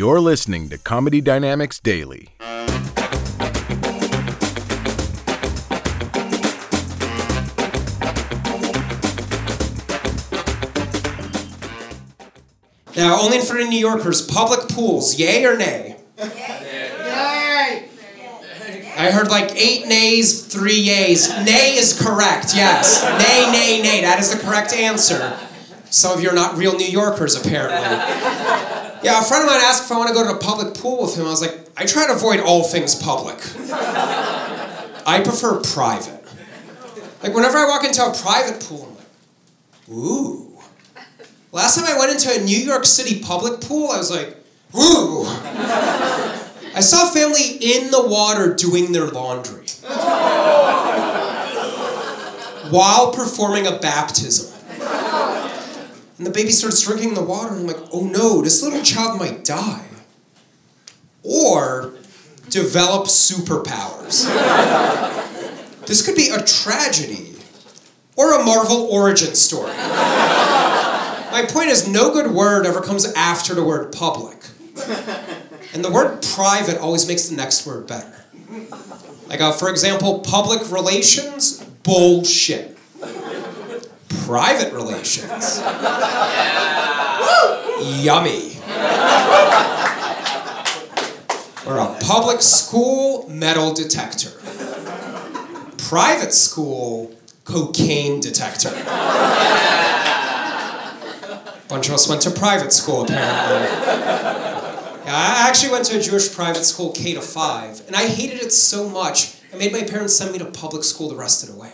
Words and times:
You're 0.00 0.20
listening 0.22 0.70
to 0.70 0.78
Comedy 0.78 1.20
Dynamics 1.20 1.78
Daily. 1.78 2.30
Now, 12.96 13.20
only 13.20 13.40
for 13.42 13.56
New 13.56 13.78
Yorkers, 13.78 14.26
public 14.26 14.70
pools, 14.70 15.18
yay 15.18 15.44
or 15.44 15.58
nay? 15.58 15.96
Yay! 16.16 16.30
I 18.96 19.10
heard 19.12 19.28
like 19.28 19.54
eight 19.54 19.86
nays, 19.86 20.46
three 20.46 20.82
yays. 20.82 21.28
Nay 21.44 21.76
is 21.76 22.00
correct, 22.00 22.54
yes. 22.56 23.02
Nay, 23.02 23.52
nay, 23.52 23.82
nay. 23.82 24.00
That 24.00 24.18
is 24.18 24.34
the 24.34 24.42
correct 24.42 24.72
answer. 24.72 25.38
Some 25.90 26.16
of 26.16 26.22
you 26.22 26.30
are 26.30 26.34
not 26.34 26.56
real 26.56 26.74
New 26.74 26.88
Yorkers, 26.88 27.36
apparently. 27.36 28.69
Yeah, 29.02 29.20
a 29.20 29.24
friend 29.24 29.44
of 29.44 29.50
mine 29.50 29.60
asked 29.62 29.84
if 29.84 29.92
I 29.92 29.96
want 29.98 30.08
to 30.08 30.14
go 30.14 30.24
to 30.24 30.34
a 30.36 30.38
public 30.38 30.74
pool 30.74 31.02
with 31.02 31.16
him. 31.16 31.26
I 31.26 31.30
was 31.30 31.40
like, 31.40 31.58
I 31.76 31.86
try 31.86 32.06
to 32.06 32.12
avoid 32.12 32.40
all 32.40 32.64
things 32.64 32.94
public. 32.94 33.38
I 35.06 35.22
prefer 35.24 35.60
private. 35.60 36.22
Like, 37.22 37.34
whenever 37.34 37.56
I 37.58 37.66
walk 37.66 37.84
into 37.84 38.02
a 38.04 38.12
private 38.14 38.62
pool, 38.62 38.88
I'm 38.88 38.96
like, 38.96 39.06
ooh. 39.90 40.46
Last 41.52 41.76
time 41.76 41.86
I 41.86 41.98
went 41.98 42.12
into 42.12 42.30
a 42.38 42.44
New 42.44 42.58
York 42.58 42.84
City 42.84 43.20
public 43.20 43.60
pool, 43.60 43.90
I 43.90 43.98
was 43.98 44.10
like, 44.10 44.36
ooh. 44.76 45.24
I 46.72 46.80
saw 46.80 47.08
a 47.08 47.12
family 47.12 47.56
in 47.60 47.90
the 47.90 48.06
water 48.06 48.54
doing 48.54 48.92
their 48.92 49.08
laundry 49.08 49.66
while 52.70 53.12
performing 53.12 53.66
a 53.66 53.78
baptism. 53.78 54.59
And 56.20 56.26
the 56.26 56.32
baby 56.32 56.50
starts 56.50 56.82
drinking 56.82 57.14
the 57.14 57.22
water, 57.22 57.54
and 57.54 57.60
I'm 57.60 57.66
like, 57.66 57.88
oh 57.94 58.04
no, 58.04 58.42
this 58.42 58.62
little 58.62 58.82
child 58.82 59.18
might 59.18 59.42
die. 59.42 59.86
Or 61.22 61.94
develop 62.50 63.06
superpowers. 63.06 64.26
This 65.86 66.04
could 66.04 66.16
be 66.16 66.28
a 66.28 66.42
tragedy 66.42 67.36
or 68.16 68.38
a 68.38 68.44
Marvel 68.44 68.82
origin 68.92 69.34
story. 69.34 69.72
My 69.72 71.46
point 71.48 71.70
is, 71.70 71.88
no 71.88 72.12
good 72.12 72.32
word 72.32 72.66
ever 72.66 72.82
comes 72.82 73.10
after 73.14 73.54
the 73.54 73.64
word 73.64 73.90
public. 73.90 74.44
And 75.72 75.82
the 75.82 75.90
word 75.90 76.20
private 76.20 76.76
always 76.76 77.08
makes 77.08 77.30
the 77.30 77.36
next 77.36 77.66
word 77.66 77.86
better. 77.86 78.26
Like, 79.26 79.40
uh, 79.40 79.52
for 79.52 79.70
example, 79.70 80.18
public 80.18 80.70
relations, 80.70 81.64
bullshit. 81.82 82.76
Private 84.30 84.72
relations, 84.72 85.58
yummy. 88.04 88.52
Or 91.66 91.78
a 91.78 91.98
public 92.00 92.40
school, 92.40 93.28
metal 93.28 93.74
detector. 93.74 94.30
Private 95.78 96.32
school, 96.32 97.12
cocaine 97.44 98.20
detector. 98.20 98.70
Bunch 101.66 101.88
of 101.88 101.94
us 101.94 102.08
went 102.08 102.22
to 102.22 102.30
private 102.30 102.72
school, 102.72 103.02
apparently. 103.02 103.66
Yeah, 103.66 105.02
I 105.06 105.48
actually 105.48 105.72
went 105.72 105.86
to 105.86 105.98
a 105.98 106.00
Jewish 106.00 106.32
private 106.32 106.62
school, 106.62 106.92
K 106.92 107.14
to 107.14 107.20
5, 107.20 107.88
and 107.88 107.96
I 107.96 108.06
hated 108.06 108.40
it 108.40 108.52
so 108.52 108.88
much, 108.88 109.38
I 109.52 109.56
made 109.56 109.72
my 109.72 109.82
parents 109.82 110.14
send 110.14 110.30
me 110.30 110.38
to 110.38 110.44
public 110.44 110.84
school 110.84 111.08
the 111.08 111.16
rest 111.16 111.42
of 111.42 111.52
the 111.52 111.60
way. 111.60 111.72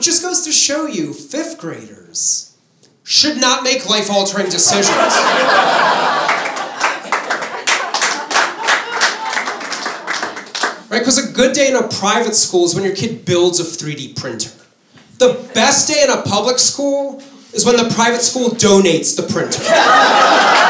Which 0.00 0.06
just 0.06 0.22
goes 0.22 0.40
to 0.46 0.50
show 0.50 0.86
you, 0.86 1.12
fifth 1.12 1.58
graders 1.58 2.56
should 3.04 3.38
not 3.38 3.62
make 3.62 3.86
life 3.86 4.10
altering 4.10 4.46
decisions. 4.46 4.88
right? 10.88 11.00
Because 11.00 11.18
a 11.18 11.30
good 11.34 11.52
day 11.52 11.68
in 11.68 11.76
a 11.76 11.86
private 11.86 12.34
school 12.34 12.64
is 12.64 12.74
when 12.74 12.84
your 12.84 12.96
kid 12.96 13.26
builds 13.26 13.60
a 13.60 13.62
3D 13.62 14.16
printer. 14.18 14.52
The 15.18 15.34
best 15.52 15.86
day 15.86 16.02
in 16.02 16.08
a 16.08 16.22
public 16.22 16.58
school 16.58 17.22
is 17.52 17.66
when 17.66 17.76
the 17.76 17.92
private 17.94 18.22
school 18.22 18.48
donates 18.48 19.14
the 19.14 19.24
printer. 19.30 19.62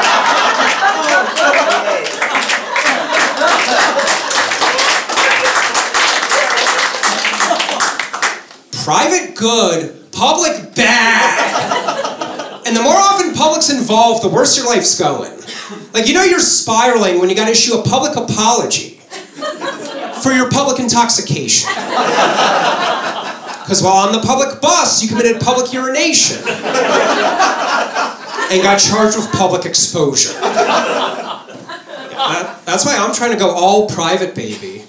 Private 8.90 9.36
good, 9.36 10.10
public 10.10 10.74
bad. 10.74 12.66
And 12.66 12.76
the 12.76 12.82
more 12.82 12.96
often 12.96 13.32
public's 13.34 13.70
involved, 13.70 14.24
the 14.24 14.28
worse 14.28 14.56
your 14.56 14.66
life's 14.66 14.98
going. 14.98 15.30
Like, 15.94 16.08
you 16.08 16.14
know, 16.14 16.24
you're 16.24 16.40
spiraling 16.40 17.20
when 17.20 17.28
you 17.28 17.36
gotta 17.36 17.52
issue 17.52 17.74
a 17.74 17.84
public 17.84 18.16
apology 18.16 19.00
for 20.24 20.32
your 20.32 20.50
public 20.50 20.80
intoxication. 20.80 21.68
Because 23.62 23.80
while 23.80 24.08
on 24.08 24.10
the 24.10 24.22
public 24.26 24.60
bus, 24.60 25.00
you 25.04 25.08
committed 25.08 25.40
public 25.40 25.72
urination 25.72 26.38
and 26.48 26.48
got 28.60 28.80
charged 28.80 29.16
with 29.16 29.30
public 29.30 29.66
exposure. 29.66 30.32
That- 30.32 31.46
that's 32.64 32.84
why 32.84 32.96
I'm 32.96 33.14
trying 33.14 33.30
to 33.30 33.38
go 33.38 33.52
all 33.52 33.88
private, 33.88 34.34
baby. 34.34 34.84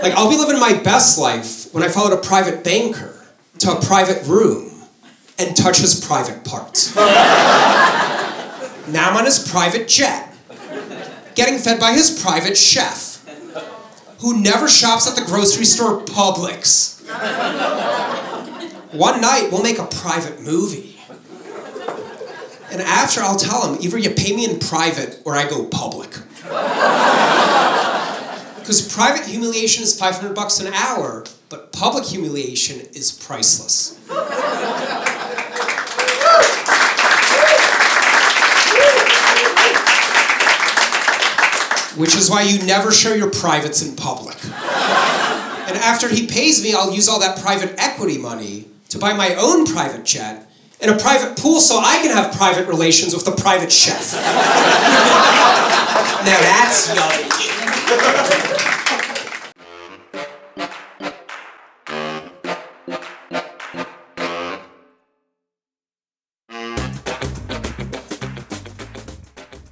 Like, 0.00 0.12
I'll 0.12 0.30
be 0.30 0.36
living 0.36 0.60
my 0.60 0.74
best 0.74 1.18
life 1.18 1.63
when 1.74 1.82
I 1.82 1.88
followed 1.88 2.12
a 2.12 2.22
private 2.22 2.62
banker 2.62 3.20
to 3.58 3.72
a 3.72 3.84
private 3.84 4.24
room 4.28 4.70
and 5.40 5.56
touch 5.56 5.78
his 5.78 6.06
private 6.06 6.44
parts. 6.44 6.94
now 6.96 7.02
I'm 9.10 9.16
on 9.16 9.24
his 9.24 9.50
private 9.50 9.88
jet, 9.88 10.32
getting 11.34 11.58
fed 11.58 11.80
by 11.80 11.90
his 11.90 12.22
private 12.22 12.56
chef, 12.56 13.24
who 14.20 14.40
never 14.40 14.68
shops 14.68 15.08
at 15.08 15.16
the 15.16 15.24
grocery 15.26 15.64
store 15.64 16.00
Publix. 16.02 17.02
One 18.92 19.20
night, 19.20 19.48
we'll 19.50 19.64
make 19.64 19.80
a 19.80 19.86
private 19.86 20.42
movie. 20.42 21.00
And 22.70 22.80
after, 22.82 23.20
I'll 23.20 23.34
tell 23.34 23.68
him 23.68 23.82
either 23.82 23.98
you 23.98 24.10
pay 24.10 24.36
me 24.36 24.48
in 24.48 24.60
private 24.60 25.20
or 25.24 25.34
I 25.34 25.48
go 25.48 25.64
public. 25.64 26.18
Because 28.64 28.94
private 28.94 29.26
humiliation 29.26 29.82
is 29.82 29.98
500 29.98 30.34
bucks 30.34 30.58
an 30.58 30.72
hour, 30.72 31.24
but 31.54 31.70
public 31.70 32.04
humiliation 32.04 32.80
is 32.94 33.12
priceless. 33.12 33.96
Which 41.96 42.16
is 42.16 42.28
why 42.28 42.42
you 42.42 42.58
never 42.66 42.90
show 42.90 43.14
your 43.14 43.30
privates 43.30 43.88
in 43.88 43.94
public. 43.94 44.36
And 44.44 45.76
after 45.78 46.08
he 46.08 46.26
pays 46.26 46.60
me, 46.60 46.74
I'll 46.74 46.92
use 46.92 47.08
all 47.08 47.20
that 47.20 47.40
private 47.40 47.76
equity 47.78 48.18
money 48.18 48.66
to 48.88 48.98
buy 48.98 49.12
my 49.12 49.36
own 49.36 49.64
private 49.64 50.04
jet 50.04 50.50
and 50.80 50.90
a 50.90 50.98
private 50.98 51.38
pool 51.38 51.60
so 51.60 51.78
I 51.78 51.98
can 52.02 52.10
have 52.10 52.34
private 52.36 52.66
relations 52.66 53.14
with 53.14 53.24
the 53.24 53.30
private 53.40 53.70
chef. 53.70 54.12
now 56.24 56.40
that's 56.40 56.88
yummy. 56.96 58.73